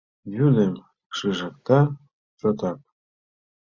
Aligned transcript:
Вӱдым 0.33 0.73
шыжыкта 1.17 1.79
чотак. 2.39 2.79